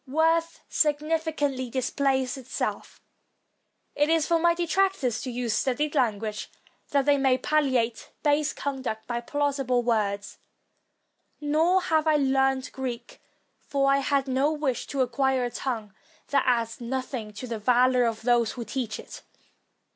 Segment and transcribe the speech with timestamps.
[0.07, 2.99] Worth sufficiently displays itself;
[3.93, 6.49] it is for my detractors to use studied language,
[6.89, 10.39] that they may palliate base conduct by plau sible words.
[11.39, 13.21] Nor have I learned Greek;
[13.59, 15.93] for I had no wish to acquire a tongue
[16.29, 19.21] that adds nothing to the valor of those who teach it.